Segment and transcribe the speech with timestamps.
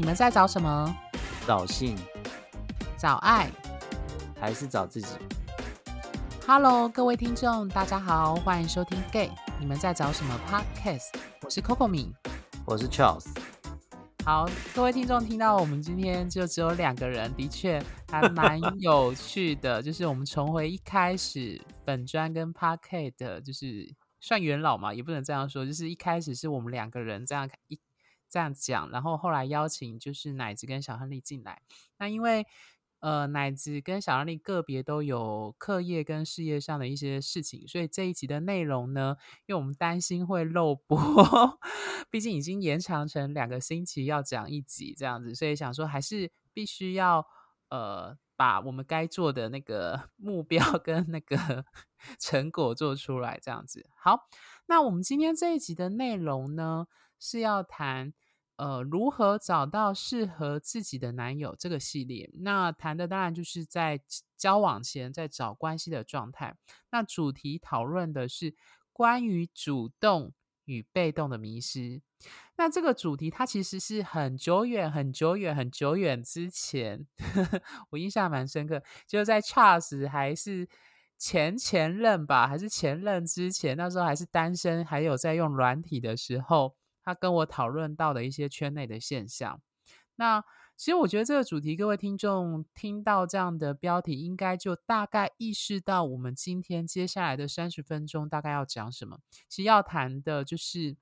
[0.00, 0.96] 你们在找什么？
[1.46, 1.94] 找性
[2.96, 3.50] 找爱。
[4.40, 5.08] 还是找自己
[6.46, 9.30] ？Hello，各位听众，大家好，欢迎收听 Gay。
[9.58, 11.14] 你们在找什么 Podcast？
[11.42, 12.14] 我是 Coco 米。
[12.64, 13.26] 我是 Charles，
[14.24, 17.78] 好，各位听众听到我们今天就只有两个人，的确
[18.10, 19.82] 还 蛮有趣的。
[19.82, 27.78] 就是我们重回一开始本专跟 Podcast 的，就是算元老嘛，也不能这样说，就是一开始是我们两个人这样一
[28.30, 31.60] 这样讲，然后后来邀请就是奶子跟小亨利进来。
[31.98, 32.46] 那因为
[33.00, 39.16] 呃，奶子跟小亨利个别都有课业跟事业上的一些事情，所以这一集的内容呢，
[39.46, 40.98] 因为我们担心会漏播，
[42.10, 47.26] 毕竟已经延长成两个星期要讲一集这样子，所以想说还是必须要
[47.70, 51.64] 呃把我们该做的那个 目标 跟那个
[52.18, 53.88] 成果做出来这样子。
[53.96, 54.28] 好，
[54.66, 56.86] 那我们今天这一集的内容呢，
[57.20, 58.12] 是要谈。
[58.56, 63.98] 呃，如何找到适合自己的男友这个系列，那谈的当然就是在
[64.36, 66.54] 交往前在找关系的状态。
[66.90, 68.54] 那主题讨论的是
[68.92, 70.34] 关于主动
[70.66, 72.02] 与被动的迷失。
[72.58, 77.06] 那这个主题它其实是很久远、很久远、很久远之前，
[77.88, 80.68] 我印象蛮深刻，就在 Charles 还是
[81.16, 86.76] 前前任吧，还是前任之前，那时候还是单身，还有在用软体的时候。
[87.02, 89.60] 他跟我讨论到的一些圈内的现象，
[90.16, 90.42] 那
[90.76, 99.18] 其实我觉得这个主题，各位听众听到这样的标题，应该就大概意识到我们今天接下来的三十分钟大概要讲什么。
[99.48, 100.96] 其实要谈的就是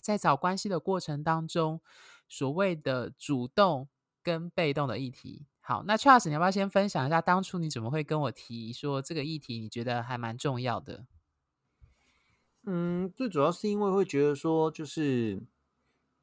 [0.00, 1.80] 在找关系的过程当中，
[2.28, 3.88] 所谓的主动
[4.22, 5.46] 跟被动的议题。
[5.60, 11.06] 好，那 Charles，你要不要先分享一下当初你怎么会跟我提说这个议题，你觉得还蛮重要的？
[12.64, 15.42] 嗯，最主要是因为会觉得说，就是，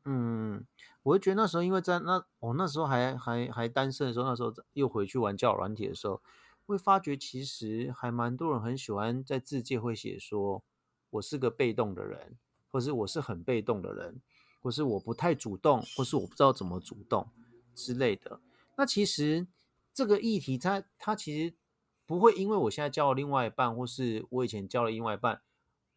[0.06, 0.66] 嗯，
[1.04, 6.22] 我会觉得那时候，因为在那我、那时候还还还单身的时候，那时候又回去玩交友软体的时候，
[6.66, 10.64] 会发觉其实还蛮多人很喜欢在字界会写说，
[11.10, 12.38] 我是个被动的人，
[12.72, 14.22] 或是我是很被动的人，
[14.62, 17.28] 或是我不太主动，或是我不知道怎么主动
[17.76, 18.40] 之类的。
[18.78, 19.46] 那其实
[19.94, 21.54] 这个议题它，它其实
[22.06, 25.42] 不会因为我现在交了另外一半，或是我以前交了另外一半。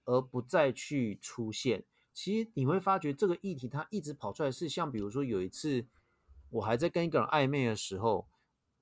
[0.04, 5.86] 而不再去出现，其实你会发觉这个议题它一直跑出来，是像比如说有一次
[6.50, 8.26] 我还在跟一个人暧昧的时候，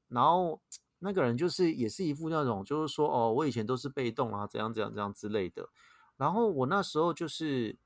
[0.09, 0.61] 然后
[1.01, 5.69] 那个人就是也是一副那种就是说哦，我以前都是被动啊，怎样怎样怎样之类的，
[6.17, 7.77] 然后我那时候就是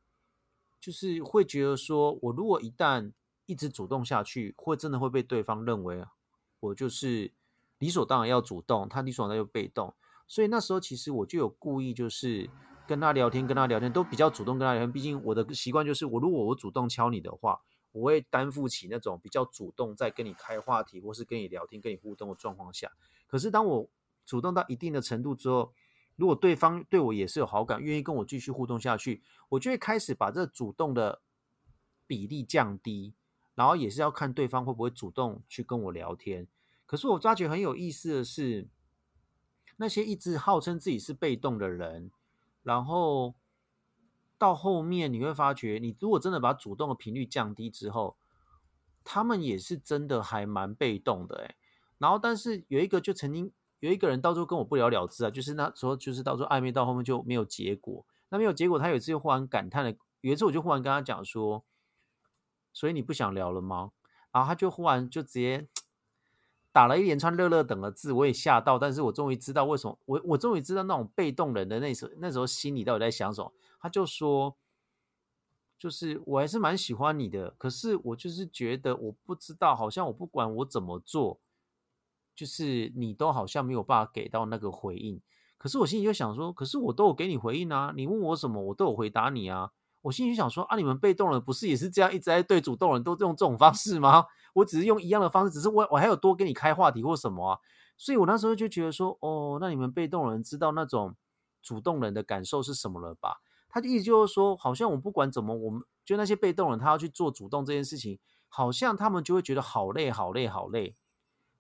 [0.80, 3.12] 就是会觉得说我如果一旦
[3.46, 6.04] 一直主动下去，会真的会被对方认为
[6.60, 7.32] 我就是
[7.78, 9.92] 理所当然要主动，他理所当然要被动，
[10.26, 12.48] 所以那时候其实我就有故意就是。
[12.86, 14.92] 跟他聊天，跟他聊天都比较主动跟他聊天。
[14.92, 17.60] 毕竟我的习惯就是，我如果我主动敲你的话，
[17.92, 22.90] 我会担负起那种比较主动在跟你开话题，或是跟你聊天、跟你互动的状况下。
[23.26, 23.88] 可是当我
[24.26, 25.72] 主动到一定的程度之后，
[26.16, 31.22] 如果对方对我也是有好感，愿意跟我继续互动下去，我就会开始把这主动的
[32.06, 33.14] 比例降低，
[33.54, 36.46] 然后也是要看对方会不会主动去跟我聊天。
[36.86, 38.68] 可是我发觉很有意思的是，
[39.78, 42.10] 那些一直号称自己是被动的人。
[42.64, 43.36] 然后
[44.36, 48.16] 到后面你会发觉，你如果真的把主动的频率降低之后，
[49.04, 51.54] 他们也是真的还蛮被动的哎。
[51.98, 58.04] 然后但是有一个就曾经有一个人到最后跟我不了了之啊，就是那时候就是到时候暧昧到后面就没有结果。
[58.30, 61.62] 那没有结果，他有一次就忽然感叹了，有一次我就忽然跟他讲说，
[62.72, 63.92] 所以你不想聊了吗？
[64.32, 65.68] 然后他就忽然就直接。
[66.74, 73.52] 打了一连串热热等的字，我也吓到，但是我终于知道为什么我我终于知道那种被动人的那时候那时候心里到底在想什么。
[73.78, 74.56] 他就说，
[75.78, 81.38] 就是我还是蛮喜欢你的，可是我就是觉得我不知道，好像我不管我怎么做，
[82.34, 85.22] 就是你都好像没有办法给到那个回应。
[85.56, 89.70] 可是我心里就想说，可是我都有给你回应啊，你问我什么，我都有回答你啊。
[90.04, 94.26] 我心里就想说啊，你们被动人不是也是这样一直在对主动人都用这种方式吗？
[94.52, 97.58] 我只是用一样的方式，只是我我还有多跟你开话题或什么啊，
[97.96, 101.16] 所以我那时候就觉得说，哦，那你们被动人知道那种
[101.62, 103.40] 主动人的感受是什么了吧？
[103.70, 108.18] 他的意思就是说，好像我不管怎么，我们就那些被动人，他要去做主动这件事情，
[108.48, 110.94] 好像他们就会觉得好累、好累、好累。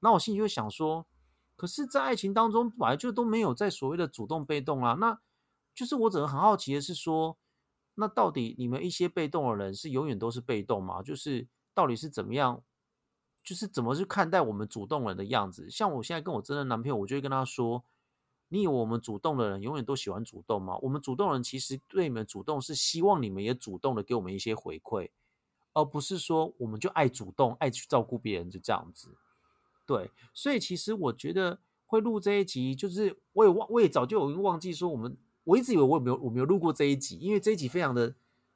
[0.00, 1.06] 那我心里就想说，
[1.56, 5.18] 可是，在爱情当中本来就都没有在所谓的主动被动啊，那
[5.74, 7.36] 就是我只能很好奇的是说，
[7.94, 11.02] 那到底你们一些被动的人是永远都是被动吗？
[11.02, 12.62] 就是到底是怎么样？
[13.42, 15.70] 就是怎么去看待我们主动人的样子？
[15.70, 17.84] 像我现在跟我真的男朋友，我就会跟他说
[18.48, 20.78] ：“你以为我们主动的人永远都喜欢主动吗？
[20.78, 25.10] 我们主动人其实对你们主动是希望你们也主动的给我们一些回馈，
[25.74, 29.14] 而不是说我们就爱主动、爱去照顾别人，就这样子。
[29.84, 38.14] 对，所以其实我觉得会录这一集，就是我也忘，我也早就有忘记说我们，我一直以为我有没有我没有录过这一集，因为这一集非常的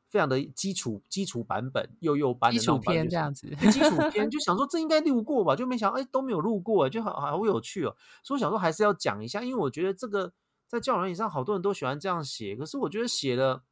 [0.09, 10.33] 非常的基础基础版本，幼幼班的基础篇这样子，基础 篇就想说这应该录过吧，就没想哎都没有录过，就好好有趣哦，所以我想说还是要讲一下，因为我觉得这个
[10.67, 13.63] 在教软以上好多人都喜欢这样写，可是我觉得写了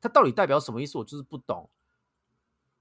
[0.00, 1.68] 它到底代表什么意思，我就是不懂。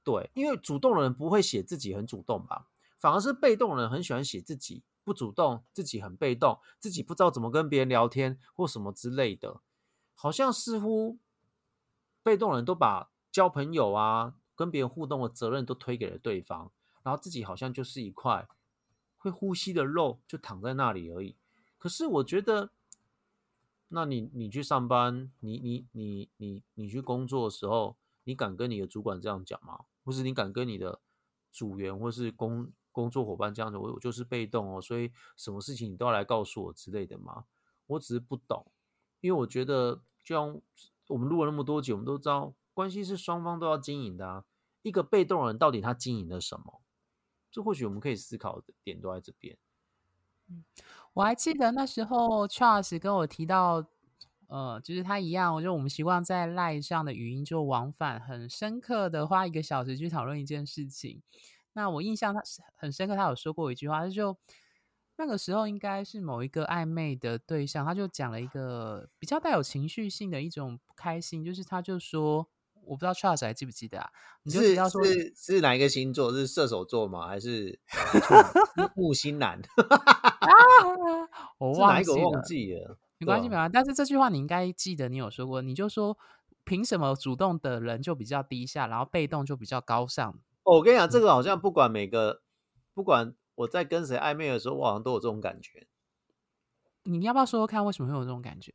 [0.04, 2.68] 对，因为主动的人不会写自己很主动吧。
[3.00, 9.62] 反而是被动的人很喜欢写自己不主动，自己很被动，自己不知道怎么跟别人聊天或什么之类的，
[10.16, 11.20] 好像似乎
[12.24, 16.72] 被动人都把交朋友啊、跟别人互动的责任都推给了对方，
[17.04, 18.48] 然后自己好像就是一块
[19.18, 21.36] 会呼吸的肉，就躺在那里而已。
[21.78, 22.72] 可是我觉得，
[23.90, 29.86] 那你你去上班，你你你你你去工作的时候，你敢跟你的主管这样讲吗？
[30.04, 31.00] 或是你敢跟你的
[31.52, 32.72] 组员或是工？
[32.96, 37.44] 工作伙伴这样子，我我就是被动哦，所以什么事情你都要来告诉我之类的吗？
[37.88, 38.66] 我只是不懂，
[39.20, 40.62] 因为我觉得，就像
[41.08, 44.46] 我们录了那么多集，我们都知道，关系是双方都要经营的啊。
[44.82, 46.82] 一个被动人到底他经营了什么？
[47.52, 49.58] 这或许我们可以思考的点都在这边。
[50.48, 50.64] 嗯，
[51.14, 53.86] 我还记得那时候 Charles 跟我提到，
[54.48, 61.22] 呃，就是他一样，我觉得我们习惯在赖上的语音就往返，很深刻的花一个小时去讨论一件事情。
[61.76, 64.36] 那我印象他是很深刻，他有说过一句话，他就
[65.18, 72.48] 那个时候应该是某一个暧昧的对象，他就讲了一个比较带有情绪性的一种不开心，就是他就说，
[72.86, 74.10] 我不知道 Charles 还记不记得啊？
[74.44, 76.32] 你就是说是是哪一个星座？
[76.32, 77.28] 是射手座吗？
[77.28, 77.78] 还是
[78.96, 79.62] 木星男？
[81.58, 83.72] 我忘记了，忘记了，没关系，没关系。
[83.74, 86.18] 但是这句话你应该记得，你有说过，你就说
[86.64, 90.40] 凭什么主动的人就比较低下，然后被动就比较高尚？
[90.66, 92.42] 我跟你讲，这个好像不管每个，
[92.96, 95.88] 不管我在跟谁暧昧的时候，我好像都有这种感觉。
[97.04, 98.74] 你要不要说说看，为什么会有这种感觉？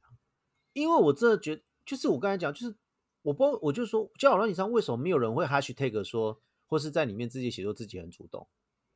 [0.72, 2.76] 因为我真的觉，就是我刚才讲，就是
[3.22, 8.46] 我不，我就说，交友软件上为什么没有人会 hashtag 说，或是在里面自己写作自己很主动？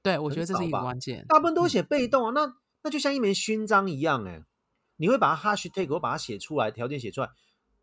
[0.01, 1.27] 对，我觉得这是一个关键。
[1.27, 2.55] 大部分都写被动啊，那
[2.85, 4.45] 那就像一枚勋章一样，哎，
[4.99, 7.29] 你会把它 hashtag，我把它写出来，条件写出来，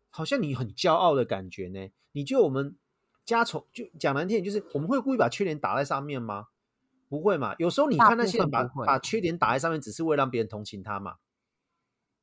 [0.08, 1.88] 好像你很骄傲的感觉呢。
[2.12, 2.78] 你就我们。
[3.24, 6.48] 加重就讲难听点，就是我们会故意把缺点打在上面吗？
[7.08, 7.54] 不会嘛。
[7.58, 11.18] 有时候你看那些人把把缺点打在上面，只是为了让别人同情他嘛。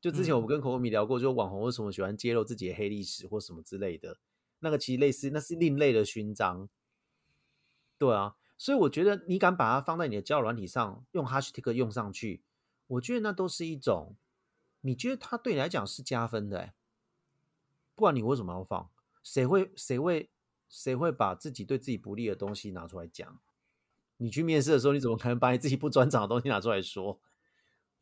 [0.02, 4.18] 就之前我们跟口口米聊过，就网红为什么喜欢揭露自己的黑历史或什么之类的，
[4.60, 6.68] 那个其实类似，那是另类的勋章。
[7.98, 12.42] 对啊，所以我觉得你敢把它放在你的交友软体上，用 hashtag 用上去，
[12.88, 14.16] 我觉得那都是一种，
[14.82, 16.74] 你觉得它对你来讲是加分的。
[17.96, 18.90] 不管你为什么要放，
[19.22, 20.30] 谁会谁会？
[20.70, 23.40] 谁会把自己对自己不利的东西拿出来讲？
[24.18, 27.20] 你去面试的时候，你怎么可能把你自己不专长的东西拿出来说？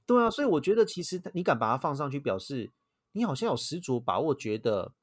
[0.05, 2.71] 对啊，所以我觉得其实你敢把它放上去，表示
[3.13, 4.93] 你好像有十足把握，觉得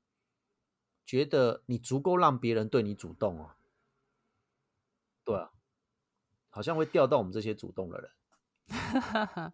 [1.06, 3.52] 觉得你足够让别人对你主动哦。
[5.24, 5.52] 对啊，
[6.50, 8.10] 好像会钓到我们这些主动的人。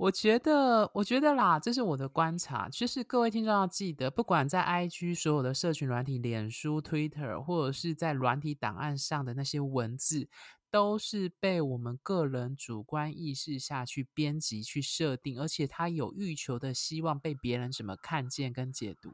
[0.00, 2.70] 我觉得，我觉得啦，这是我的观察。
[2.70, 10.30] 就是各位听众要记得，不管在 IG 所有的社群软体、脸书、Twitter，或者是在软体档案上的那些文字，
[10.70, 19.10] 都是被我们个人主观意识下去编辑、去设定，而且它有欲求的希望被别人怎么看见跟解读，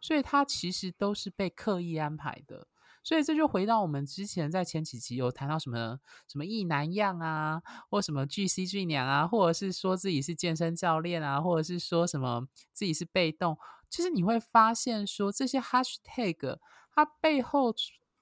[0.00, 2.68] 所以它其实都是被刻意安排的。
[3.04, 13.58] 所以这就回到我们之前在前几集有谈到什么什么意难样啊，或什么巨 C 巨娘啊，或者是说自己是健身教练啊，或者是说什么自己是被动，
[13.90, 16.58] 就是你会发现说这些 hashtag
[16.94, 17.74] 它背后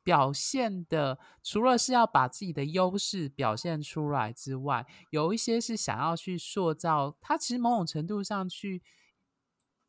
[0.03, 8.83] 表现的，除了是要把自己的优势表现出来之外，有一些是想要去塑造，它其实某种程度上去。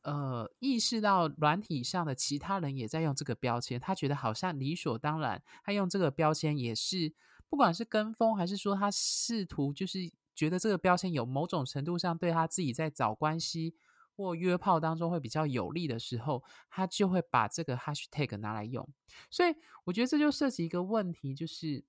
[0.03, 5.41] 呃，意识到软体上的其他人也在用这个标签，他觉得好像理所当然。
[5.63, 7.13] 他用这个标签也是，
[7.47, 13.75] 不管是跟风还是说他试图，就是觉得这个标签有某种程度上对他自己在找关系
[14.15, 18.87] 或约炮当中会比较有利的时候，他就会把这个 hashtag 拿来用。
[19.29, 19.53] 所以
[19.83, 21.83] 我觉得这就涉及一个问题，就是，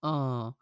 [0.00, 0.54] 嗯。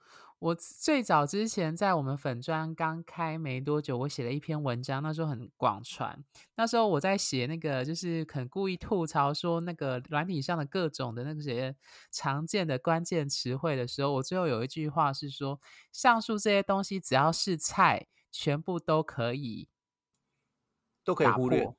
[0.43, 6.25] 我最早之前在我们粉砖刚开没多久，我写了一篇文章，那时候很广传。
[6.57, 11.77] 那时候我在写那个，就是很故意吐槽说那个软体上的各种的那些
[12.11, 15.61] 常见的关键词汇的时候，我最后有一句话是说：
[15.93, 19.69] 上述这些东西只要是菜，全部都可以
[21.05, 21.73] 都可以忽略。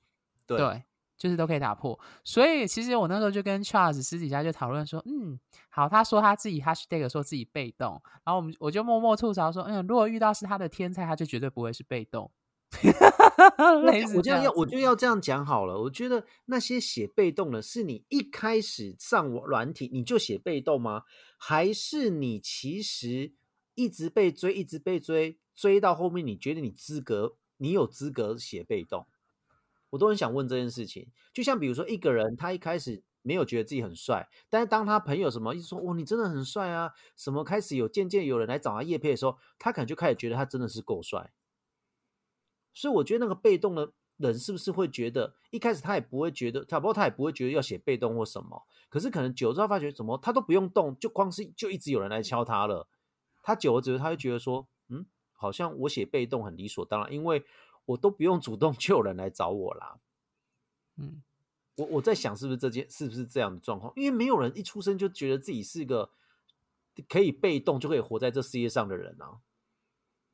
[0.47, 0.83] 对。
[1.23, 1.97] 就是都可以打破。
[2.25, 5.39] 所以其实我那时候就跟 Charles 私底下就讨论说，嗯，
[5.69, 12.29] 好，他说他自己 Hashtag 说自己被动，然后我们我就默默吐槽说，嗯，如果遇到是他的天才，他就绝对不会是被动。
[14.17, 15.79] 我就要我就要这样讲好了。
[15.79, 21.03] 我觉得那些写被动的，是你一开始上软体你就写被动吗？
[21.37, 23.31] 还是你其实
[23.75, 29.07] 一直被追，一直被追，追到后面你觉得你资格，你有资格写被动？
[29.93, 31.07] 我都很想问这件事情。
[31.31, 41.31] 就像比如说一个人，他一开始没有觉得自己很帅，但是当他朋友什么一直说哇你真的很帅啊，什么开始有渐渐有人来找他叶配的时候，他可能就开始觉得他真的是够帅。
[42.73, 48.63] 所以我觉得那个被动的人是不是会觉得一开始他也不会觉得，他不过他也不会觉得要写被动或什么。
[48.89, 52.87] 可是可能久之后发觉怎么他都不用动，就光是就一直有人来敲他了。
[53.43, 57.43] 他久了之后他会觉得说，嗯，好像我写被动很理所当然，因为
[57.85, 59.99] 我都不用主动 就有人来找我啦。
[60.97, 61.21] 嗯，
[61.75, 63.91] 我我在想是不是这件是不是这样的状况？
[63.95, 66.11] 因为没有人一出生就觉得自己是个
[67.09, 69.39] 可以被动就可以活在这世界上的人啊。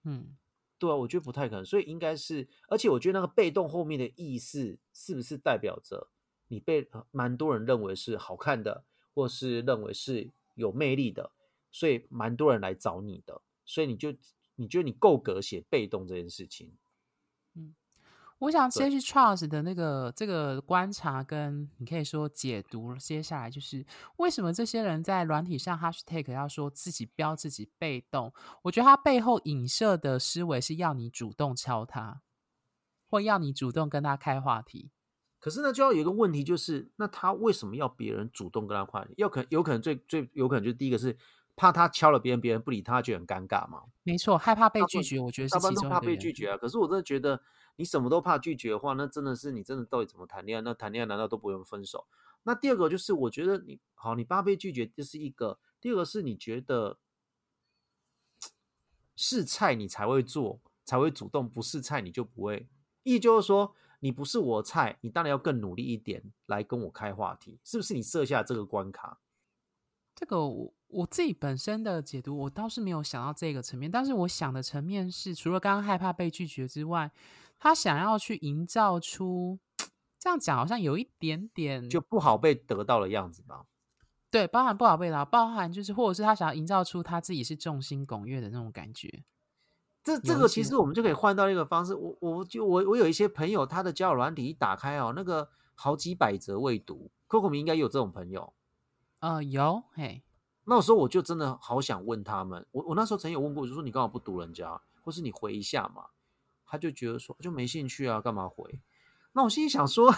[0.04, 0.36] 嗯。
[0.78, 6.08] 对啊，我觉得不太可能，所以应该是，而且我觉得那个被动后面的意思是不是代表着
[6.48, 11.34] 你被蛮多人认为是好看的，或是认为是有魅力的，
[11.70, 14.16] 所以蛮多人来找你的，所以你就
[14.56, 16.72] 你觉得你够格写被动这件事情。
[18.40, 22.96] 我想先去 Charles 的那个这个观察，跟你可以说解读。
[22.96, 28.34] 接下来就是为什么这些人在软体上 Hashtag 要说自己标自己被动？
[28.62, 32.22] 我觉得他背后影射的思维是要你主动敲他，
[33.10, 34.90] 或要你主动跟他开话题。
[35.42, 39.14] 可是呢，就要有一个问题，就是那他为什么要别人主动跟他话题？
[39.18, 41.18] 要可有可能最最有可能就是第一个是
[41.60, 43.84] 怕他敲了别人，别人不理他，就很尴尬嘛。
[44.04, 46.58] 没错，害怕被拒绝，我觉得是其中怕被拒绝啊。
[46.58, 47.42] 可是我真的觉得。
[47.76, 50.62] 你什么都怕拒绝的话，那真的是你真的到底怎么谈恋爱？
[50.62, 52.08] 那谈恋爱难道都不用分手？
[52.44, 57.00] 那第二个就是，我觉得你好，你怕被拒绝这是一个；第二个是你觉得
[59.16, 62.68] 是菜你才会做，才会主动；不是菜你就不会。
[63.04, 67.94] 意就是说，你不是我菜，你当然要更努力一点来跟我开话题，是不是？
[67.94, 69.22] 你设下这个关卡，
[70.14, 77.12] 这个我我自己本身的解读，我倒是没有想到这个层面，但是我想的层面是，除了刚刚害怕被拒绝之外。
[77.62, 79.60] 他想要去营造出
[80.18, 83.66] 这样讲，好像有一点点就不好被得到的样子吧？
[84.32, 89.26] 对，包含不好被到，包含就是，或者是他想要营造出他自己是众星拱月的那种感觉。
[90.02, 91.94] 这这个其实我们就可以换到一个方式。
[91.94, 97.12] 我我就我我有一些朋友，他的交友软体一打开哦，那个好几百则未读。
[97.28, 98.54] Coco 明应该有这种朋友。
[99.20, 100.24] 呃，有嘿。
[100.70, 106.06] 那时候我就真的好想问他们，我我那时候曾有问过，就说你干嘛不读人家，或是你回一下嘛？
[106.66, 108.80] 他就觉得说就没兴趣啊，干嘛回？
[109.34, 110.14] 那我心里想说，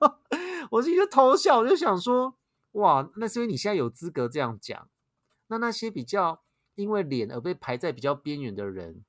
[0.72, 2.36] 我心里就偷笑，我就想说，
[2.72, 4.88] 哇，那是因为你现在有资格这样讲。
[5.48, 6.42] 那那些比较
[6.74, 9.04] 因为脸而被排在比较边缘的人，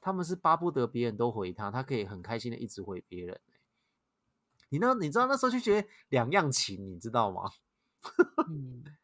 [0.00, 3.40] 他们是巴不得别人都回他，他可以很开心的一直回别人。
[4.68, 4.94] 你那？
[4.94, 7.50] 你知道那时候就觉得两样情，你知道吗？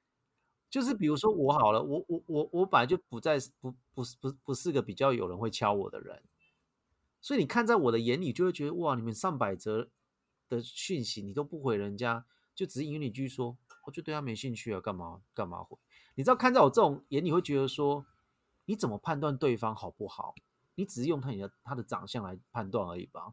[0.75, 6.21] 就是比如说我好了，我我我我本来就不在不不不不是个比较有人会敲我的人。
[7.21, 9.89] 所以你看，在我的眼里，就会觉得哇，你们上百则
[10.49, 12.25] 的讯息你都不回人家，
[12.57, 15.79] 就只是因为你句说，我就对他没兴趣啊，干嘛干嘛回？
[16.17, 18.05] 你知道，看在我这种眼里，会觉得说，
[18.65, 20.35] 你怎么判断对方好不好？
[20.75, 23.33] 你只是用他你的他的长相来判断而已吧？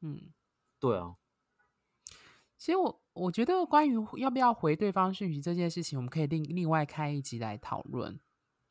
[0.00, 0.32] 嗯，
[0.80, 1.16] 对啊。
[2.56, 8.18] 其实我我觉得，关于要不要回对方讯息这件事情，我们可以另另外开一集来讨论。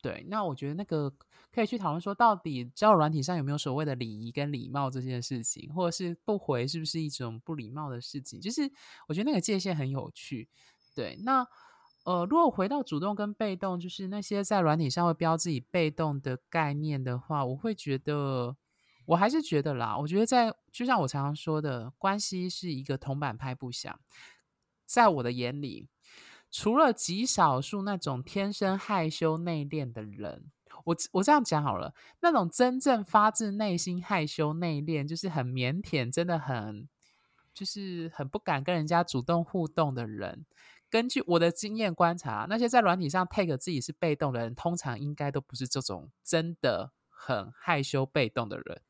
[0.02, 1.08] 对，那我觉得那个
[1.52, 8.40] 可以去讨论说，到底交友软体上有没有所谓的礼仪跟礼貌这件事情，或者是不回是不是一种不礼貌的事情？
[8.40, 8.62] 就是
[9.06, 10.48] 我觉得那个界限很有趣。
[10.92, 11.46] 对，那
[12.04, 18.56] 呃，如果回到主动跟被动，就是那些在软体上会标自己被动的概念的话，我会觉得，
[19.06, 23.96] 我还是觉得啦，我觉得在就像我常常说的，关系是一个铜板拍不响，
[24.92, 25.88] 在我的眼里。
[26.50, 30.50] 除了极少数那种天生害羞内敛的人，
[30.84, 36.86] 我我这样讲好了，那种真正发自内心害羞内敛，就是很腼腆，真的很
[37.54, 40.44] 就是很不敢跟人家主动互动的人。
[40.90, 48.82] 根据我的经验观察，那些在软体上 take 自己是被动的人，通常应该都不是这种真的很害羞被动的人。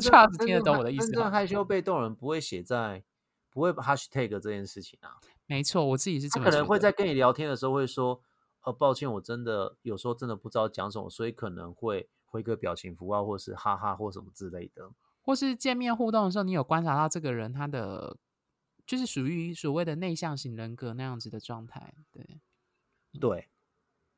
[0.00, 1.06] 这样子听得懂我的意思？
[1.06, 3.04] 真正害羞被动人不会写在
[3.52, 5.20] 不会 hashtag 这件事情啊。
[5.46, 6.46] 没错，我自己是这么。
[6.46, 8.20] 可能会在跟你聊天的时候会说
[8.64, 14.90] ：“呃，抱歉，我真的有时候真的不知道讲什么，所以可能会回个表情符号，或是哈哈或什么之类的。”
[15.20, 18.16] 或是见面互动的时候，你有观察到这个人他的
[18.86, 21.94] 就是属于所谓的内向型人格那样子的状态。
[22.10, 22.40] 对，
[23.20, 23.48] 对，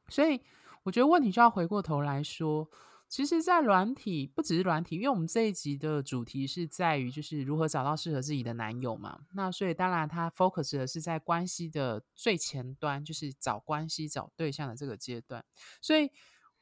[0.08, 0.40] 所以
[0.84, 2.70] 我觉得问题就要回过头来说。
[3.14, 9.20] 其实，在软体不只是软体，因为我们这一集的主题是在于就是如何找到适合自己的男友嘛。
[9.34, 15.44] 那所以当然，它 focus 的是在关系的最前端，就是找关系、找对象的这个阶段。
[15.80, 16.10] 所以，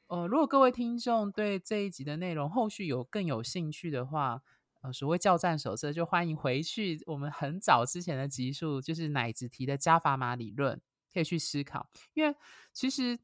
[0.08, 4.42] 呃，如果各位听众对这一集的内容后续有更有兴趣的话，
[4.82, 10.78] 呃，所谓教战手册，就欢迎回去我们很早之前的集数，就是奶子提的加法码理论，
[11.14, 11.88] 可以去思考。
[12.12, 12.36] 因为
[12.74, 13.18] 其实。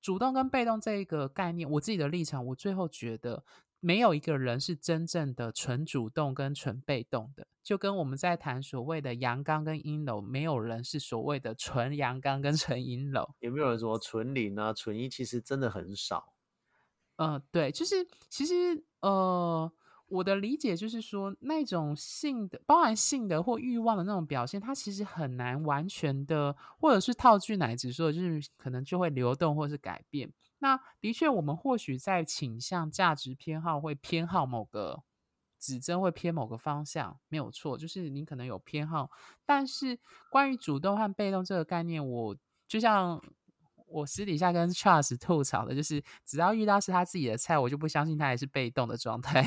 [0.00, 3.44] 主动跟被动这一个概念，我自己的立场，我最后觉得
[3.80, 13.34] 没有一个人是真正的纯主动跟纯被动的，就跟我们在谈所谓的阳刚跟阴柔，没有人是所谓的纯阳刚跟纯阴柔。
[13.40, 15.08] 有没有人说纯零啊、纯一？
[15.08, 16.34] 其实真的很少。
[17.16, 19.72] 嗯，对，就是其实呃。
[20.08, 30.32] 我的理解就是说，那种性的、包含性的或欲望的那种表现，它其实很难完全的，或者是套句奶子说，就是可能就会流动或是改变。
[30.58, 35.02] 那的确，我们或许在倾向、价值偏好会偏好某个
[35.58, 39.10] 指针，会偏某个方向，没有错，就是你可能有偏好。
[39.44, 39.98] 但是
[40.30, 42.36] 关于主动和被动这个概念，我
[42.68, 43.22] 就像。
[43.96, 49.42] 我私底下跟 Charles 吐槽的就是，只要遇到是他自己的菜，我就不相信他还是被动的状态，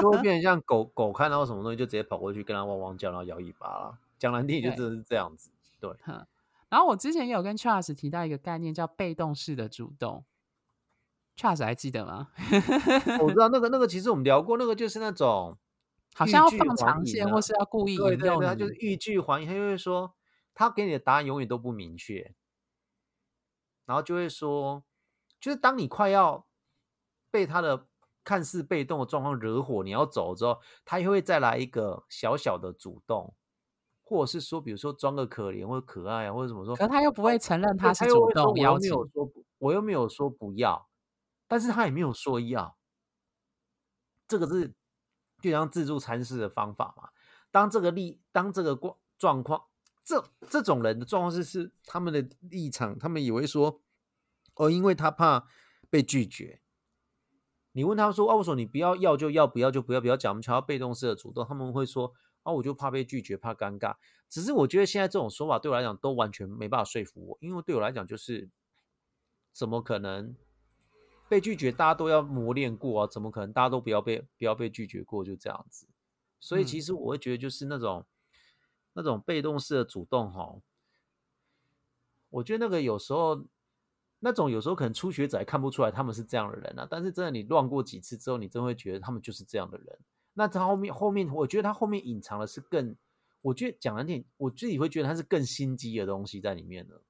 [0.00, 3.98] 就会变 成像狗狗看到什么东西就直接跑过去跟他汪汪叫，然后摇尾巴了。
[4.16, 5.50] 讲难听就真的是这样子。
[5.80, 5.90] 对。
[6.68, 10.24] 然后我之前也有跟 Charles 提到一个概念，叫被动式的主动。
[11.36, 12.28] Charles 还记得吗？
[13.20, 15.58] 我知道那个那个，其实我们聊过，那个就是那种
[16.14, 20.14] 好像要放长线，或是要故意引诱他就是欲拒还迎，他就会说
[20.54, 22.32] 他给你的答案永远都不明确。
[23.88, 24.84] 然后就会说，
[25.40, 26.46] 就是当你快要
[27.30, 27.86] 被他的
[28.22, 33.34] 看似被动的状况惹火，你要走之后，他又会再来一个小小的主动，
[34.04, 36.76] 或者是说，比如说装个可怜或者可爱啊，或者怎么说？
[36.76, 38.92] 可他又不会承认他是主动邀请，
[39.56, 40.90] 我又没有说不要，
[41.46, 42.76] 但是他也没有说要。
[44.26, 44.74] 这个是
[45.40, 47.08] 就像自助餐式的方法嘛？
[47.50, 49.67] 当这个立，当这个状状况。
[50.08, 53.82] 这这种人的状况是是他们的立场，他们以为说
[54.54, 55.46] 哦，因为他怕
[55.90, 56.62] 被拒绝。
[57.72, 62.10] 你问他说哦，我说你不要要就要，不要就不要，不要讲我们强调被动式的主动，他们会说
[62.42, 63.96] 啊，我就怕被拒绝，怕尴尬。
[64.30, 68.48] 只是我觉得现在这种说法对我来讲都完全没办法说服我，因为对我来讲就是
[69.52, 70.34] 怎么可能
[71.28, 71.70] 被拒绝？
[71.70, 75.86] 大家都要磨练过啊，怎么可能大家都不要被不要被拒绝过就这样子？
[76.40, 78.06] 所以其实我会觉得就是那种。
[78.98, 80.56] 那种被动式的主动，哈，
[82.30, 83.44] 我觉得那个有时候，
[84.18, 86.84] 那种有时候可能初学者看不出来他们是这样的人啊。
[86.90, 89.98] 但是真的你乱过几次之后，你真会觉得他们就是这样的人。
[90.34, 92.96] 那他后面后面，我觉得他后面隐藏的是更，
[93.40, 97.00] 我觉得讲难点，我自己会觉得他是更心机的东西在里面的。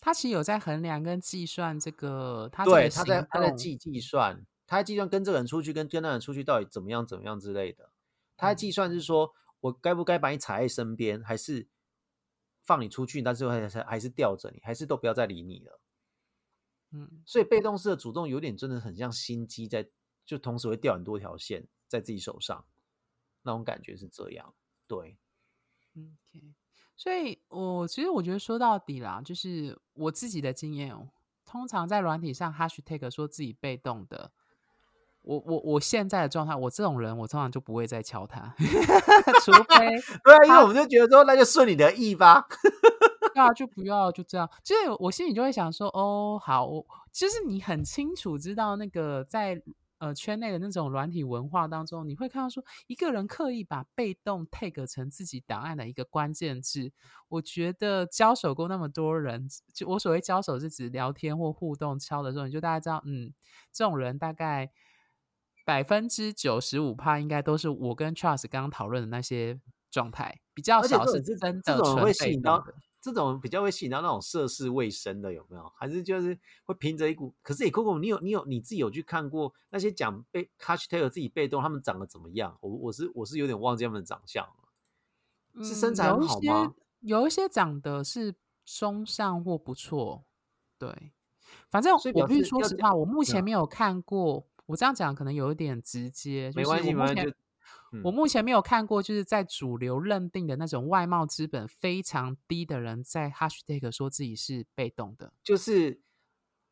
[0.00, 7.90] 他其实有在衡量跟计算这个，他对他在他在计计算，他在计算跟这个人出去跟跟那人出去到底怎么样怎么样之类的。
[8.38, 9.34] 他在计算是说。
[9.60, 11.68] 我该不该把你踩在身边，还是
[12.62, 13.20] 放你出去？
[13.22, 15.80] 但是还是还是吊着你，还是都不要再理你了？
[16.92, 19.88] 嗯，所以被动式的主动有点真的很像心机，在
[20.24, 22.64] 就同时会掉很多条线在自己手上，
[23.42, 24.54] 那种感觉是这样。
[24.86, 25.18] 对
[25.94, 26.54] ，OK。
[26.96, 31.10] 所以我其实我觉得说到底啦，就是我自己的经验哦，
[31.44, 34.32] 通常在软体上，hashtag 说自己被动的。
[35.22, 38.54] 我我我现在的状态，我这种人，我通常就不会再敲他，
[39.44, 39.88] 除非
[40.24, 42.46] 对啊，因为我们就觉得说，那就顺你的意吧，
[43.34, 44.48] 那就不要就这样。
[44.64, 49.60] 就是我心里就会想说，哦，好，我就是你很清楚知道那个在
[49.98, 56.90] 呃圈内的那种软体文化当中，你会看到说，一个人刻意把被动 take 成自己档案的一个关键字。
[57.28, 63.34] 我觉得交手过那么多人，就我所谓交手是指聊天或互动敲的时候，你就大概知道，嗯，
[63.70, 64.70] 这种人大概。
[65.64, 72.64] 百分之九十五趴应该都是我跟 Charles 刚刚讨论的那些状态，比较少是真的这种会吸引到
[73.00, 75.72] 这种比较会吸引到那种涉世未深的有没有？
[75.74, 77.34] 还是就是会凭着一股？
[77.42, 82.58] 可是你 Coco，你有你有你自己有去看过那些讲被 Hashtag 自己被动，他们长得怎么样？
[82.60, 86.74] 我我是我是有点忘记他们的长相了，是身材很好吗？
[87.00, 90.24] 有一些长得是中上或不错，
[90.78, 91.12] 对，
[91.70, 94.46] 反正我必须说实话，我目前没有看过。
[94.70, 97.34] 我这样讲可能有一点直接，没关系，没关系。
[98.04, 106.00] 我目前没有看过，就是在主流认定的那种外貌资本非常低的人，在 hashtag 说自己是被动的，就是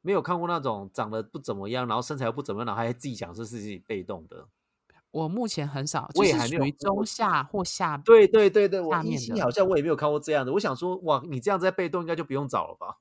[0.01, 4.47] 没有看过那种长得不怎么样，然后身材又不怎么样，然后还自己讲是自己被动的。
[5.11, 7.97] 我目前很少，就是我也还没有属于中下或下。
[7.97, 10.53] 对对对对，我依下面的稀好像我也没有看过这样的。
[10.53, 12.99] 我想说，哇，你这样在被动应该就不用找了吧？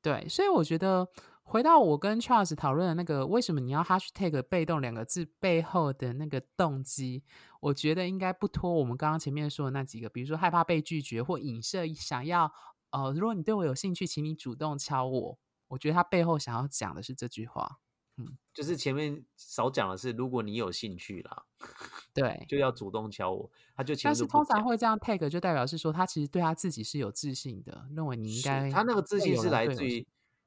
[0.00, 1.06] 对，所以我觉得
[1.46, 7.22] 回到我跟 Charles 讨论的那个，为什么你要 hashtag 被动两个字背后的那个动机，
[7.60, 12.52] 我觉得应该不脱我们刚刚前面说的那几个，比如说害怕被拒绝或影射想要，
[12.90, 15.38] 呃，如果你对我有兴趣，请你主动敲我。
[15.68, 17.78] 我觉得他背后想要讲的是这句话，
[18.16, 21.44] 嗯就是前面少讲的是，如果你有兴趣啦，
[22.12, 22.44] 对。
[22.48, 23.50] 就要主动敲我。
[23.76, 30.06] 他就前但是通常会这样 tag，就代表是说他其实对他自己是有自信的，认为你应该他那个自信是来自于，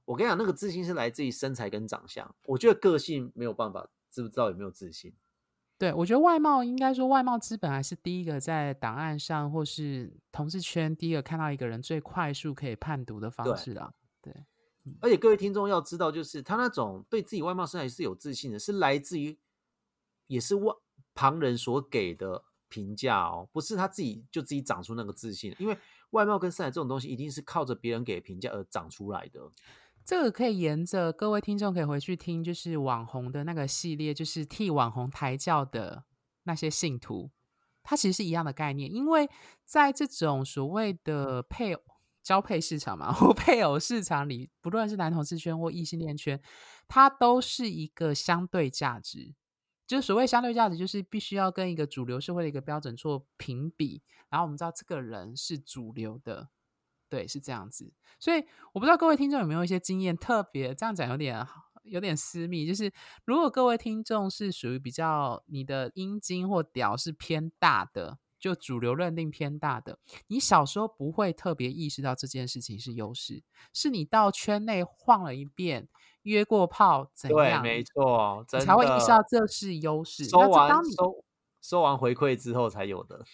[0.10, 2.36] 我跟你讲，那个自信是来自于身材跟长相。
[2.48, 5.14] 我觉得个性没有办法，知不知道有没有自信？
[5.78, 13.94] 对，我觉得外貌应该说外貌资本还是第一个在档案上或是同事圈第一个看到一个人最快速可以判读的方式啊。
[14.20, 14.34] 对，
[15.00, 19.38] 而且各位听众要知道，就是他那种对自己外貌身材是有自信的，是来自于
[20.26, 20.74] 也是外
[21.14, 25.56] 旁人所给的评价哦，不是他自己就自己长出那个自信。
[25.60, 25.78] 因为
[26.10, 29.40] 外貌跟身材这种东西，一定是靠着别人给评价而长出来的。
[30.10, 36.04] 这个可以沿着各位听众可以回去听，就是网红的那个系列，就是替网红抬轿的
[36.46, 37.30] 那些信徒，
[37.84, 38.92] 它其实是一样的概念。
[38.92, 39.30] 因为
[39.66, 41.82] 在这种所谓的配偶
[42.24, 46.42] 交配市场嘛， 或配偶市场里，不论是男同志圈或异性恋圈，
[46.88, 49.36] 它都是一个相对价值。
[49.86, 56.50] 就所谓相对价值，就是必须要跟一个主流社会的一个标准做评比，然后我们知道这个人是主流的，
[57.10, 57.92] 对，是这样子。
[58.20, 58.44] 所以
[58.74, 61.46] 我不知道各位听众有没有一些经验，特别这样讲有点
[61.84, 62.92] 有点私密，就是
[63.26, 73.44] 如果各位听众是属于比较你的阴茎或屌是偏大的，就主流认定偏大的，你小时候不会特别意识到这件事情是优势，
[73.74, 75.88] 是你到圈内晃了一遍，
[76.24, 80.26] 约过炮怎对，样，没错，才会意识到的这是优势。
[80.26, 81.26] 收完那这当你收
[81.62, 83.26] 收完回馈之后才有的。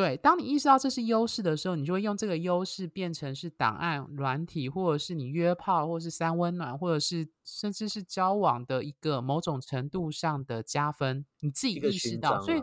[0.00, 12.62] 对，当你意识到这是优势的时候，你就会用这个优势变成是档案、软体，或者是你约炮，或者是三温暖，或者是甚至是交往的一个某种程度上的加分，你自己意识到，所以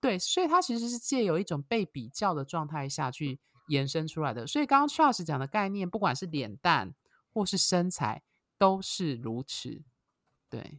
[0.00, 4.46] 对，所以它其实是借由一种被比较的状态下去延伸出来的。
[4.46, 6.94] 所以刚刚 Charles 讲的概念，不管是脸蛋
[7.34, 8.22] 或是身材，
[8.56, 9.82] 都是如此。
[10.48, 10.78] 对，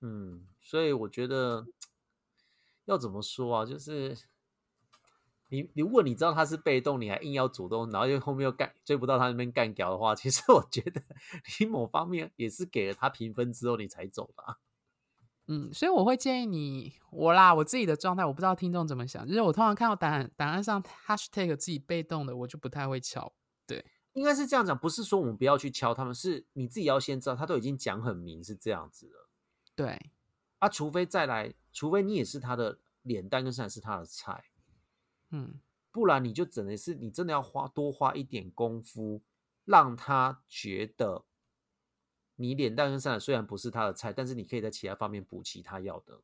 [0.00, 1.66] 嗯，所以我觉得
[2.86, 3.66] 要怎么说啊？
[3.66, 4.16] 就是
[5.52, 11.02] 你，你如果你知道他是被动，你还硬要主动，然后又后面又干追不到他那边干掉的话，其实我觉得
[11.60, 14.56] 你某方面也是给了他评分之后你才走的、啊。
[15.48, 23.30] 嗯，所以我会建议你，我啦，我自己的状态，我不知道听众怎么想，就是我通常看到答案答案上 hashtag 自己被动的，我就不太会敲。
[23.66, 23.84] 对，
[24.14, 29.28] 应该是这样讲，不是说我们不要去敲他们，是你自己要先知道，他都已经讲很明是这样子了
[29.76, 30.10] 对，
[30.60, 34.44] 啊，除非再来，除非你也是他的脸蛋跟身材是他的菜，
[35.32, 39.20] 嗯，不然你就只能是你真的要花多花一点功夫，
[39.64, 41.24] 让他觉得
[42.36, 46.20] 你脸蛋跟身材虽然不是他的菜，但是你可以在其他方面补齐他要的。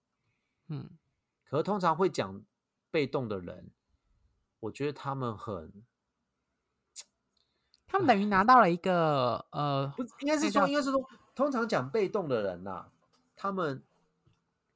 [0.68, 0.90] 嗯，
[1.44, 2.42] 可是通常会讲
[2.90, 3.70] 被动的人，
[4.60, 5.72] 我觉得他们很
[7.88, 11.00] 他们等于拿到了一个呃，不，应该是说，应该是说，
[11.34, 12.90] 通常讲被动的人呐、
[13.34, 13.82] 他们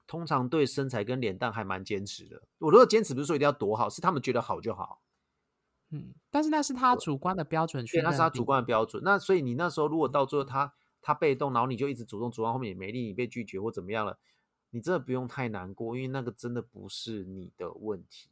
[0.07, 2.43] 通常对身材跟脸蛋还蛮坚持的。
[2.59, 5.03] 我如果坚持，不是说一定要多好，是他们觉得好就好。
[5.91, 9.03] 嗯，但是那是他主观的标准去对，那是他主观的标准。
[9.05, 14.19] 那所以你那时候如果到最后他他被动，然后你就一直主动，主动后面也没力，你被拒绝或怎么样了，
[14.71, 18.31] 你真的不用太难过，因为那个真的不是你的问题。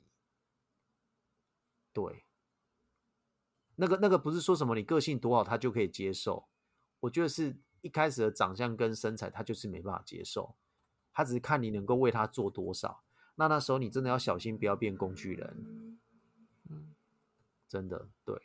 [1.93, 2.25] 对，
[3.77, 6.49] 那个那个不是说什么你个性多好他就可以接受，
[7.01, 10.55] 我觉得是一开始的长相跟身材他就是没办法接受，
[11.21, 13.03] 他只是看你能够为他做多少。
[13.35, 15.99] 那那时候你真的要小心，不要变工具人。
[16.71, 16.95] 嗯
[17.69, 18.41] 真的对。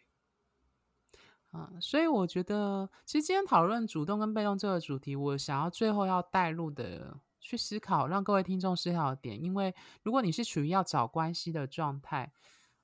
[1.51, 12.33] 啊、所以我觉得，其实今天讨论主动跟被动这个主题，我想要最后要带入的去思考，让各位听众思考的点，因为如果你是处于要找关系的状态，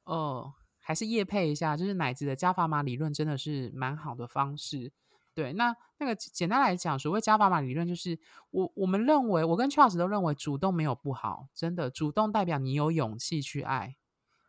[0.06, 4.94] 呃，还是业配一下，就是奶子的加法码理论真的是蛮好的方式。
[5.42, 8.20] 对，那那个简单来讲，所谓加法码理论，就是
[8.52, 13.96] 我我们认为，我跟 Charles 都认为主动没有不好，真的，主动代表你有勇气去爱，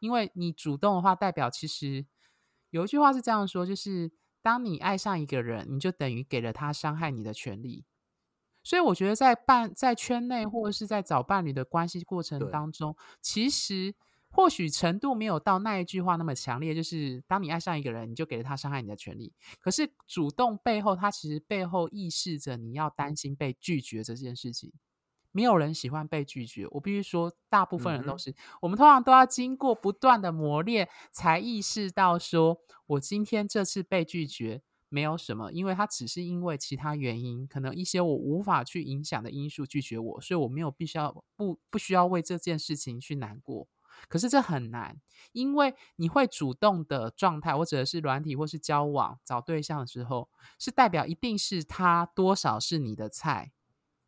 [0.00, 2.04] 因为你主动的话，代表其实
[2.68, 7.86] 有一句话是这样说，就是当你爱上一个人，你就等于给了他伤害你的权利。
[8.62, 13.94] 所以我觉得在伴在圈内或者是在找伴侣的关系过程对当中，其实
[14.32, 19.32] 或许程度没有到那一句话那么强烈，就是当你爱上一个人，你就给了他伤害你的权利。
[19.60, 24.72] 可是主动背后，他其实背后意示着你要担心被拒绝这件事情。
[25.34, 26.66] 没有人喜欢被拒绝。
[26.72, 28.34] 我必须说，大部分人都是。
[28.60, 43.66] 我们通常都要经过不断的磨练，才意识到说，我今天这次被拒绝没有什么，因为他只是因为其他原因，可能一些我无法去影响的因素拒绝我，所以我没有必须要不不需要为这件事情去难过。
[44.08, 45.00] 可是这很难，
[45.32, 50.28] 因为你会主动的状态，或者是软体，或是交往找对象的时候，
[50.58, 53.52] 是代表一定是他多少是你的菜，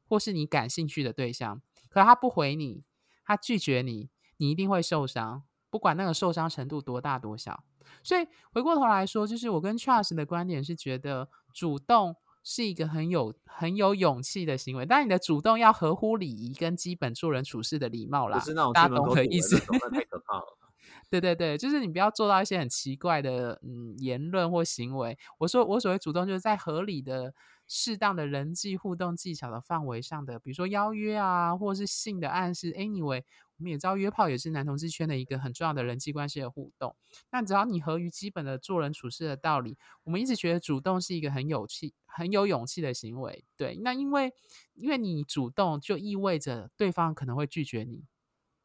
[0.08, 1.62] 或是你感兴趣的对象。
[1.88, 2.84] 可他不回你，
[3.24, 7.64] 他拒绝你，你一定会受伤，不管那个受伤程度多大多小。
[8.02, 18.38] 所以回过头来说，就是我跟 Charles 的观点是觉得主动是一个很有很有勇气的行为，但你的主动要合乎礼仪跟基本做人处事的礼貌啦。
[18.38, 20.58] 不是那种大的意思太可怕了。
[21.10, 25.16] 对对对，就是你不要做到一些很奇怪的嗯言论或行为。
[25.38, 27.32] 我说我所谓主动，就是在合理的、
[27.66, 32.72] 适当的人际互动技巧的范围上的，比如说邀约啊，或者是性的暗示。
[32.72, 33.22] Anyway，
[33.56, 36.94] 我们也知道约炮也是男同志圈的一个很重要的人际关系的互动。
[37.30, 43.44] 那只要你合于基本的做人处事的道理，我们一直觉得主动是一个很有气、很有勇气的行为。
[43.56, 44.32] 对，那因为
[44.74, 48.04] 因为你主动，就意味着对方可能会拒绝你。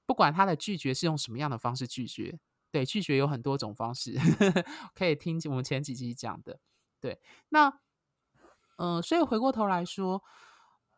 [0.06, 2.40] 不管他的拒绝是用什么样的方式拒绝，
[2.72, 4.16] 对，拒绝有很多种方式，
[4.96, 6.60] 可以听我们前几集讲的。
[7.00, 7.80] 对，那，
[8.80, 10.24] 呃，所以回过头来说，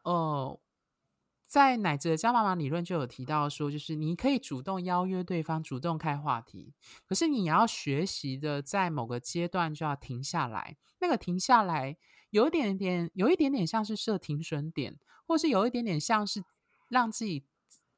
[0.03, 0.59] 呃，
[1.47, 6.73] 在乃哲加妈妈理论就有提到说，就是你可以主动邀约对方，主动开话题，
[7.07, 10.77] 可是你要学习的，在某个阶段就要停下来。
[10.99, 11.97] 那个停下来，
[12.29, 16.43] 有一点点，有一点点像是设停损点，或是有一点点像是
[16.87, 17.43] 让自己。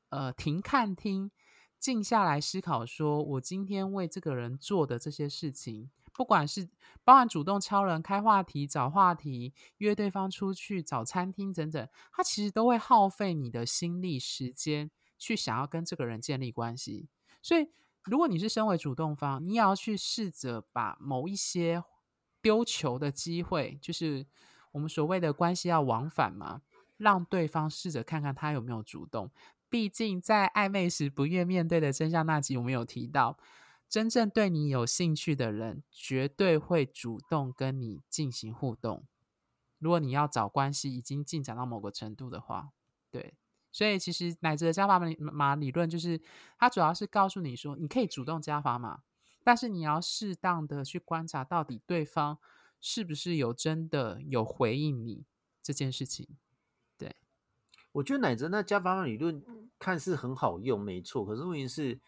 [0.09, 1.31] 呃，停看听，
[1.79, 6.69] 静下来思考，说我今天为这个人做的这些事情，不管是
[7.03, 17.09] 包含主动敲人、开话题、找话题、约对方出去、找餐厅等等，他其实都会耗费你的心力、时间，去想要跟这个人建立关系。
[17.41, 17.67] 所以，
[18.03, 21.83] 如果你是身为主动方，你也要去试着把某一些
[22.41, 24.25] 丢球的机会，就是
[24.71, 26.61] 我们所谓的关系要往返嘛，
[26.97, 29.31] 让对方试着看看他有没有主动。
[29.69, 33.37] 毕竟，在暧昧时不愿面对的真相那集，我们有提到，
[33.93, 39.05] 真正对你有兴趣的人，绝对会主动跟你进行互动。
[39.77, 42.71] 如果你要找关系已经进展到某个程度的话，
[43.11, 43.35] 对，
[43.71, 46.19] 所以其实乃至的加法码理论，就是
[46.57, 49.03] 它主要是告诉你说，你可以主动加法码，
[49.43, 52.39] 但是你要适当的去观察，到底对方
[52.81, 55.23] 是不是有真的有回应你
[55.61, 56.27] 这件事情。
[56.97, 57.15] 对
[57.91, 61.23] 我觉得乃哲那加法码理论看似很好用，没错。
[61.23, 62.01] 可是问题是，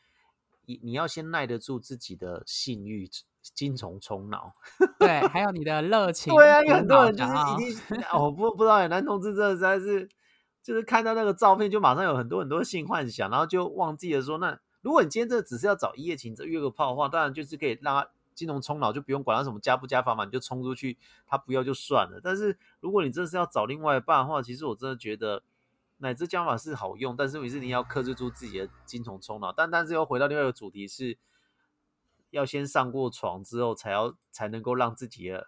[0.66, 3.10] 你你要先耐得住自己的性欲，
[3.42, 4.54] 精虫充脑。
[5.00, 6.34] 对，还有你的热情。
[6.34, 10.10] 对啊，有很多人就是一定哦，不不知道，男同志真的实在是，
[10.64, 20.98] 就是看到那个照片就马上有很多很多性幻想，然后就忘记了说，那如果你今天这只是要找一夜情这约个炮的话，当然就是可以让他精虫充脑，就不用管他什么加不加法嘛，你就冲出去，
[21.28, 22.20] 他不要就算了。
[22.24, 25.44] 但是如果你真的是要找另外一半的话，其实我真的觉得。
[25.98, 29.52] 乃至加法是好用，但是问题是你要克制住自己的精虫充脑。
[29.52, 31.18] 但但是又回到另外一个主题，是
[32.32, 35.48] 要先上过床之后，才要才能够让自己的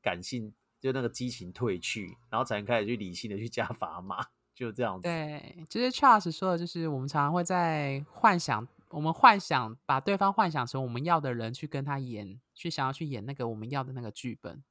[0.00, 5.02] 感性就那个激情褪去，然后才能开始去理性的去加砝码，就这样子。
[5.02, 14.64] 对，就是 Charles 说的，就是我们常常会在幻想，我们幻想把对方幻想成我们要的人，去跟他演，去想要去演那个我们要的那个剧本。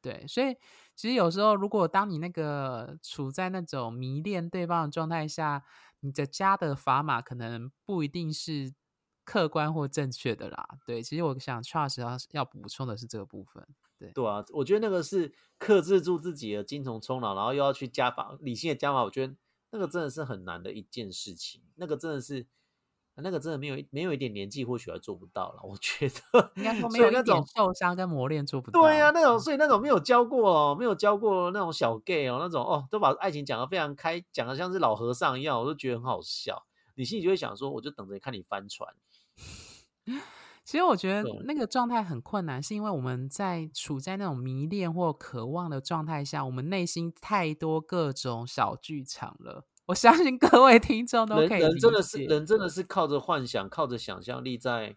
[0.00, 0.54] 对，所以
[0.94, 5.64] 其实有时候，如果当你那个处在那种迷恋对方的状态下，
[6.00, 8.72] 你的加的砝码可能不一定是
[9.24, 10.68] 客观或正确的啦。
[10.86, 13.66] 对，其实我想 Charles 要要补充的是这个部分。
[13.98, 19.34] 对，对啊，我觉得那个是克制住自己的精虫冲脑，然后又要去加法理性的加法，我觉得
[19.72, 21.62] 那个真的是很难的一件事情。
[21.74, 22.46] 那个真的是。
[23.22, 25.60] 那个真的没有没有一点年纪，或许还做不到了。
[25.62, 28.80] 我觉得 应该说没有那种受伤跟磨练做不到。
[28.80, 36.64] 对呀，那种所以那种没有教过哦，没有教过那种小 gay 哦，那种哦，都把爱情讲得非常开，讲得像是老和尚一样，我都觉得很好笑。
[36.94, 38.94] 你心里就会想说，我就等着看你翻船。
[40.64, 49.64] 其实我觉得那个状态很困难，是因为我们在处在那种迷恋或渴望的状态下，我们内心太多各种小剧场了。
[49.88, 54.94] 我相信各位听众都可以人真的是人真的是靠着幻想，靠着想象力在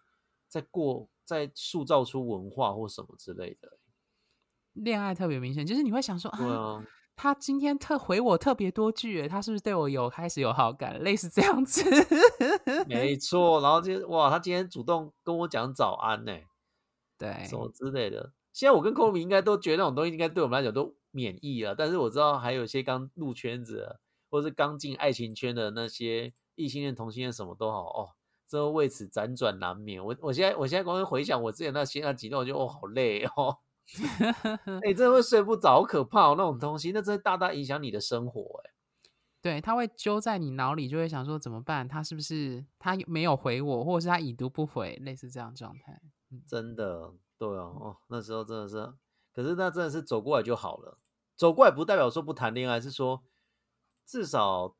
[0.48, 3.78] 在过，在塑造出文化或什么之类的。
[4.74, 6.84] 恋爱特别明显，就是你会想说啊，
[7.16, 10.98] 他今天特回我特别多句，他是不是对我有开始有好感？
[11.00, 11.82] 类似这样子。
[12.86, 16.32] 没错，然后就哇，他今天主动跟我讲早安呢，
[17.16, 18.34] 对，什么之类的。
[18.52, 23.96] 现在我跟 Kobe 应该都觉得那种东西应该对我们来讲都免疫了，但是我知道还有一些刚入圈子。
[24.32, 28.08] 或是刚进爱情圈的那些异性恋、同性恋什么都好哦，
[28.48, 30.02] 这为此辗转难眠。
[30.02, 33.58] 我我现在我现在光是回想我之前那些那几段，我觉得哦好累哦，
[34.82, 38.70] 哎，真的会睡不着，好可怕哦，那种东西，那真的大大影响你的生活哎。
[39.42, 41.86] 对，他会揪在你脑里，就会想说怎么办？
[41.86, 46.00] 他是不是他没有回我，或者是他已读不回，类似这样状态。
[46.46, 48.92] 真的，对哦，哦，那时候真的是，
[49.34, 50.96] 可是那真的是走过来就好了。
[51.34, 53.24] 走过来不代表说不谈恋爱，是说
[54.04, 54.76] 至少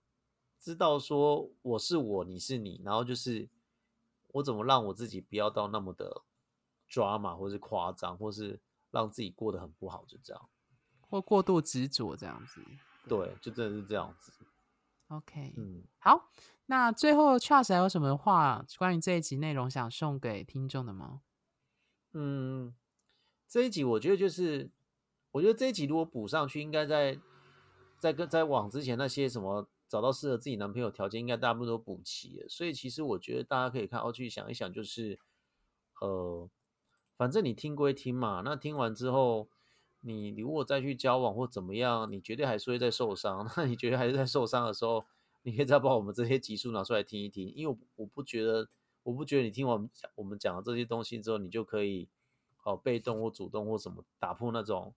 [0.58, 3.48] 知道说我是我，你是你，然后就是
[4.28, 6.22] 我怎么让我自己不要到那么的
[6.88, 10.48] 抓马，或是夸张，或是让自己过得很不好，就这样，
[11.00, 12.62] 或过度执着这样子。
[13.08, 14.32] 对，就真的是这样子。
[15.08, 16.30] OK，嗯，好，
[16.66, 21.22] 那最后 Charles 还有什么话关于这一集内容想送给听众的吗？
[22.12, 22.74] 嗯，
[23.48, 24.70] 这一集我觉得就是，
[25.32, 27.18] 我觉得这一集如果补上去，应该在
[28.02, 32.48] 在跟在往之前那些什么找到适合自己男朋友条件，应该大部分都补齐了。
[32.48, 35.20] 所以其实我觉得大家可以看哦，去想一想，就是
[36.00, 36.50] 呃，
[37.16, 39.48] 反正你听归听嘛，那听完之后。
[40.04, 43.48] 你如果再去交往或怎么样，你绝对还是会在受伤。
[43.56, 45.04] 那你觉得还是在受伤的时候，
[45.42, 47.48] 你可以再把我们这些集数拿出来听一听。
[47.54, 48.68] 因为我不觉得，
[49.04, 52.08] 我不觉得你听完我们讲的这些东西之后，你就可以
[52.64, 54.92] 哦被动或主动或什么打破那种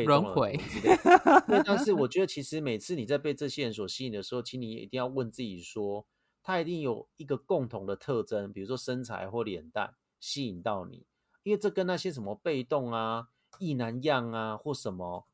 [0.00, 0.58] 被轮回。
[1.64, 6.06] 但是我觉得，其实每次你在被这些人所吸引的时候，请你一定要问自己说，
[6.42, 11.06] 他一定有一个共同的特征，比如说身材或脸蛋吸引到你，
[11.42, 13.28] 因为这跟那些什么被动啊。
[13.58, 15.26] 意难样啊，或什么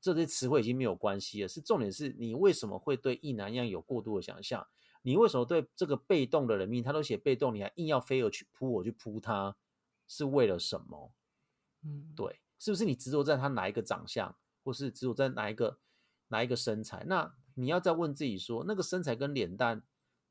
[0.00, 1.48] 这些词汇已经没有关系了。
[1.48, 4.66] 是重点是你为什么会对意难样有过度的想象？
[5.02, 9.54] 你为什么对这个被动的人命，他都写被动，你还硬要飞蛾去扑我去扑他，
[10.08, 11.12] 是为了什么？
[11.84, 15.78] 嗯，对，是不是你执着在他哪一个长相，或是执着在哪一个
[16.28, 17.04] 哪一个身材？
[17.06, 19.82] 那你要再问自己说，那个身材跟脸蛋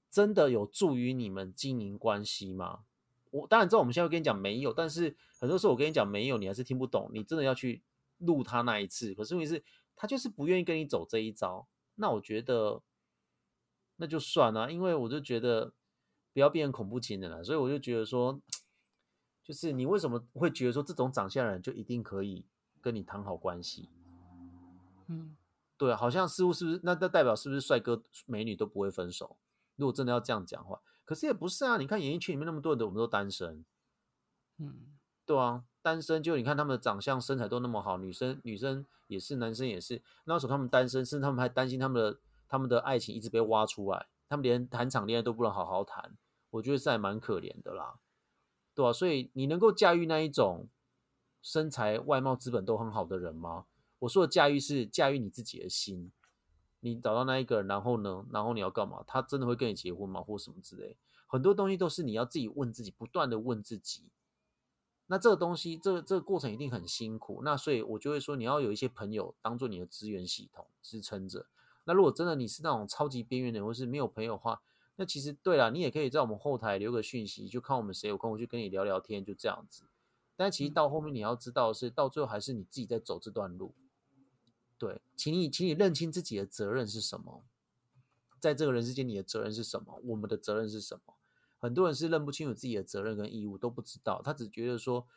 [0.09, 2.85] 真的有助于你们经营关系吗？
[3.31, 7.09] 我当然知道，我们现在会跟你讲没有，但是很多时候我跟你讲没有，你还是听不懂。
[7.13, 7.83] 你真的要去
[8.19, 9.63] 录他那一次，可是问题是，
[9.95, 11.67] 他就是不愿意跟你走这一招。
[11.95, 12.81] 那我觉得
[13.97, 15.73] 那就算了，因为我就觉得
[16.33, 17.43] 不要变成恐怖情人了。
[17.43, 18.39] 所以我就觉得说，
[19.45, 22.43] 就是你为什么会觉得说这种长相的人就一定可以
[22.81, 23.88] 跟你谈好关系？
[25.08, 25.38] 嗯，
[25.77, 26.79] 对，好像似乎是不是？
[26.84, 29.38] 那那代表是不是帅哥美女都不会分手？
[29.75, 30.81] 如果真的要这样讲话。
[31.03, 33.63] 可是也不是啊，你看演艺圈里面那么多的，我们都单身，
[34.58, 46.17] 嗯，对啊，单身就你看他们的长相、身材都那么好，女生女生也是，男生也是，那时候他们单身，甚至他们还担心他们的他们的爱情一直被挖出来，他们连谈场恋爱都不能好好谈，
[46.49, 47.99] 我觉得是还蛮可怜的啦，
[48.75, 50.67] 对啊，所以你能够驾驭那一种
[51.41, 53.65] 身材、外貌、资本都很好的人吗？
[53.99, 56.11] 我说的驾驭是驾驭你自己的心。
[56.81, 58.23] 你找到那一个人，然后呢？
[58.31, 59.03] 然后你要干嘛？
[59.07, 60.21] 他真的会跟你结婚吗？
[60.21, 60.95] 或什么之类？
[61.25, 64.03] 很多东西都是你要自己问自己，不断的问自己。
[65.07, 67.41] 那这个东西，这个这个过程一定很辛苦。
[67.43, 71.47] 那所以我就会说，你要有一些朋友当做你的资源系统支撑着。
[71.85, 74.61] 那如果真的你是那种超级边缘人，或是没有朋友的话，
[74.97, 79.84] 那其实对了，你也可以在我们后台留个讯息，就看我们谁有空，我去跟你聊聊天，就这样子。
[80.36, 83.73] 但其实到后面你要知道的是，到最后还是你自己在走这段路。
[84.77, 87.43] 对，请你，请你认清自己的责任是什么，
[88.39, 90.01] 在这个人世间，你的责任是什么？
[90.03, 91.13] 我们的责任是什么？
[91.60, 95.08] 很多人是认不清楚自己的责任跟义务，都不知道，他只觉得说，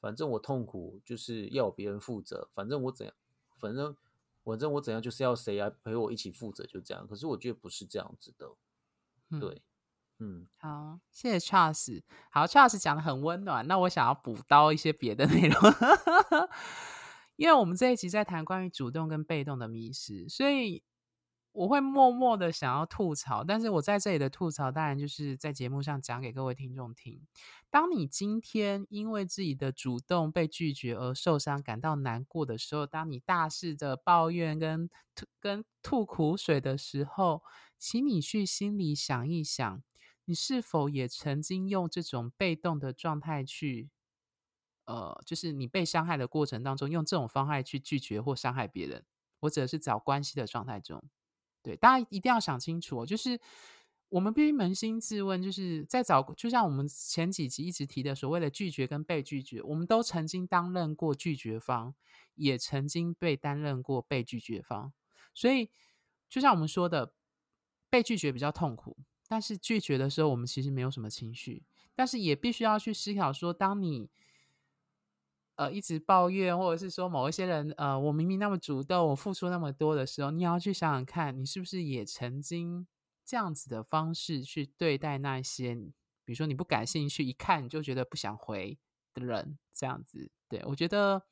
[0.00, 3.14] 反正我痛苦就是要别人负责，反正我怎样，
[3.58, 3.96] 反正
[4.44, 7.06] 反正我怎样就是要谁来陪我一起负责，就这样。
[7.06, 8.48] 可是我觉得不是这样子的，
[9.40, 9.62] 对，
[10.18, 15.60] 嗯，好，谢谢 Charles，好，Charles 讲的很温暖，那我想要补刀一些别的内容。
[17.36, 20.82] 因为我们这一集在谈关于主动跟被动的迷失，所以
[21.52, 23.44] 我会默默的想要吐槽。
[23.44, 27.24] 但是我在这里的吐槽，当然就是在节目上讲给各位听众听。
[27.70, 37.44] 当你今天因为自己的主动被拒绝而受伤、感到难过的时候，当你大肆的抱怨跟吐跟吐苦水的时候，
[37.78, 39.82] 请你去心里想一想，
[40.24, 43.90] 你是否也曾经用这种被动的状态去。
[44.84, 49.04] 呃，就是你被伤害的过程当中，用这种方式去拒绝或伤害别人，
[49.38, 51.04] 或者是找关系的状态中，
[51.62, 53.04] 对大家一定要想清楚。
[53.04, 53.38] 就是
[54.08, 61.94] 我们必须扪心自问，就是在找，就像我们前几集一直提的所谓的拒绝跟被拒绝，我们都曾经担任过拒绝方，
[62.34, 64.94] 也曾经被担任过被拒绝方。
[65.34, 65.70] 所以，
[66.30, 67.12] 就像我们说的，
[67.90, 68.96] 被拒绝比较痛苦，
[69.28, 71.64] 但是拒绝的时候，我们其实没有什么情绪，
[71.94, 74.10] 但是也必须要去思考说，当你。
[75.58, 82.86] 呃一直抱怨，或者是说某一些人呃我明明那么主动，我付出那么多的时候，你要去想想看，你是不是也曾经
[83.24, 88.78] 这样子的方式去对待那些，比如说你不感兴趣，一看你就觉得不想回
[89.12, 90.30] 的人，这样子。
[90.48, 91.24] 对我觉得，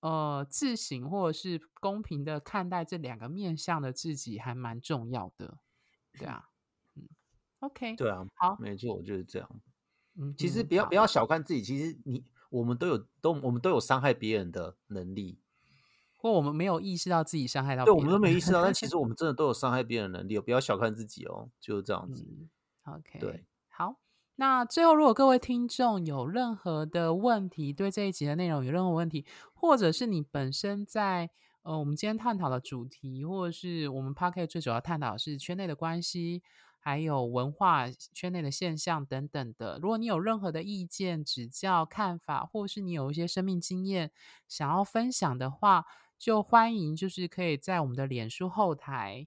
[0.00, 5.56] 呃，自省或者是公平的看待这两个面向的自己，还蛮重要的。
[6.18, 6.48] 对啊，
[6.94, 7.02] 嗯
[7.60, 9.48] ，OK，对啊，好，没错，就是这样。
[10.18, 15.38] 嗯，其实不要不要小看自己，其实你我们都有都我们都有伤害别人的能力，
[16.16, 22.24] 或我们没有意识到自己伤害到对，我们都没意识到，但其实我 们真的都有伤害别人的能力哦，不要小看自己哦，就是这样子。
[22.26, 22.48] 嗯
[22.94, 23.96] ，OK，对，好。
[24.38, 31.30] 那最后，如果各位听众有任何的问题，对这一集的内容有任何问题，或者是你本身在
[31.66, 36.40] 呃我们今天探讨的主题，或者是我们 p a r k e t 最主要探讨的是圈内的关系，
[36.78, 39.76] 还有文化圈内的现象等等的。
[39.82, 44.12] 如果你有任何的意见、指教、看法，或是你有一些生命经验
[44.46, 45.84] 想要分享的话，
[46.16, 49.26] 就欢迎就是可以在我们的脸书后台，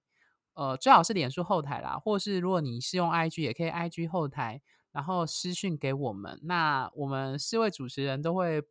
[0.53, 4.61] 呃，最好是脸书后台啦，或是如果你是用 IG，也可以 IG 后台，
[4.93, 6.39] 然后私讯给我们。
[6.43, 8.63] 那我们四位主持人都会，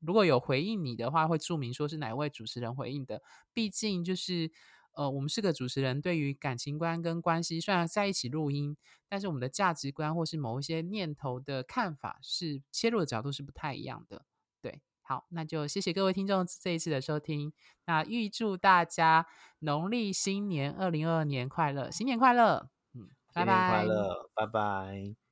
[0.00, 3.22] 如果有回应你的话，会注明说是哪位主持人回应的。
[3.52, 4.50] 毕竟就是，
[4.92, 8.76] 呃，我们是个主持人，对于感情观跟关系，虽然在一起录音，
[9.08, 14.24] 但是我们的价值观或是某一些念头的看法是切入的角度是不太一样的。
[14.60, 17.52] 对，好，那就谢谢各位听众这一次的收听。
[17.86, 19.26] 那预祝大家
[19.60, 22.68] 农历新年二零二二年快乐，新年快乐！
[22.94, 23.84] 嗯，拜新年快拜。
[23.84, 25.25] 乐，拜拜。